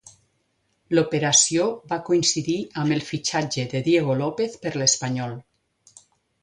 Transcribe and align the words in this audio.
L'operació 0.99 1.67
va 1.91 1.99
coincidir 2.07 2.57
amb 2.85 2.97
el 2.97 3.05
fitxatge 3.11 3.67
de 3.75 3.83
Diego 3.91 4.19
López 4.25 4.61
per 4.67 4.77
l'Espanyol. 4.83 5.39